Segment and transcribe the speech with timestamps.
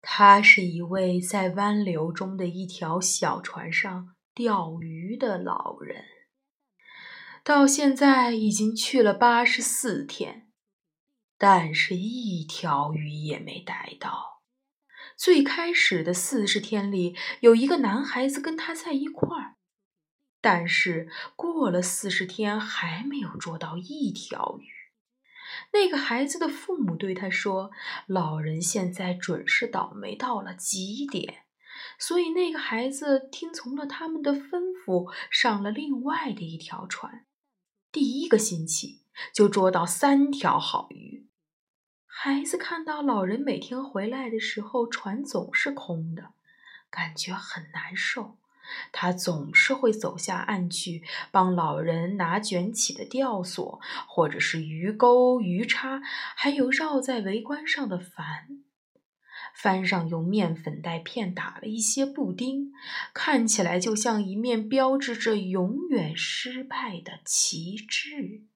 [0.00, 6.04] 他是一位在湾流中的一条小船上钓鱼的老人，
[7.44, 10.48] 到现在已经去了八十四天，
[11.36, 14.42] 但是一条鱼也没逮到。
[15.16, 19.56] 最开始的四十天里，有一个男孩子跟他在一块儿，
[20.40, 24.77] 但是过了四十天还没有捉到一条鱼。
[25.72, 27.70] 那个孩子的父母对他说
[28.06, 31.44] ：“老人现在准是倒霉到了极点。”
[31.98, 37.24] 所以那个孩子听从了他们的吩咐，上了另外的一条船。
[37.90, 39.02] 第一个星期
[39.32, 41.26] 就捉到三条好鱼。
[42.06, 46.34] 孩子看到老人每天回来的时候，船总是空的，
[46.90, 48.38] 感觉很难受。
[48.92, 56.00] 他总是会走下岸去，帮老人拿卷起的吊索，或者是鱼钩、鱼叉，
[56.36, 58.48] 还有绕在围观上的帆。
[59.54, 62.72] 帆上用面粉带片打了一些布丁，
[63.12, 68.47] 看起来就像一面标志着永远失败的旗帜。